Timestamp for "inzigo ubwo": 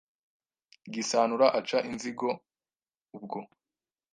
1.89-3.39